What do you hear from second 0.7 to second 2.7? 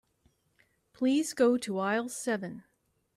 Please go to aisle seven.